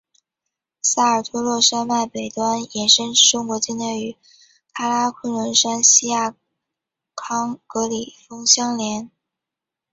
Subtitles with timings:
[0.81, 4.15] 萨尔托洛山脉北端延伸至中国境内与
[4.73, 6.35] 喀喇昆仑山锡亚
[7.15, 9.11] 康戈里峰相连。